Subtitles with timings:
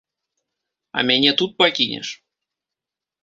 [0.99, 2.07] А мяне тут пакінеш?